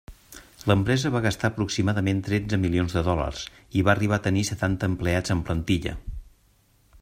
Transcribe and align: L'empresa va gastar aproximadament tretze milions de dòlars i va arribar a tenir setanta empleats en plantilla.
L'empresa 0.69 1.09
va 1.15 1.19
gastar 1.25 1.51
aproximadament 1.51 2.23
tretze 2.29 2.59
milions 2.63 2.97
de 2.99 3.05
dòlars 3.09 3.45
i 3.81 3.85
va 3.89 3.93
arribar 3.95 4.21
a 4.21 4.25
tenir 4.29 4.47
setanta 4.51 4.93
empleats 4.95 5.35
en 5.37 5.45
plantilla. 5.51 5.97